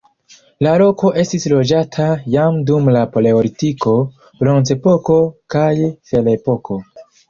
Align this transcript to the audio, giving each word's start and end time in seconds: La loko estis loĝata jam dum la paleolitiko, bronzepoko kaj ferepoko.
La 0.67 0.71
loko 0.81 1.11
estis 1.23 1.45
loĝata 1.53 2.09
jam 2.37 2.59
dum 2.71 2.91
la 2.97 3.05
paleolitiko, 3.13 3.97
bronzepoko 4.43 5.23
kaj 5.57 5.71
ferepoko. 6.13 6.85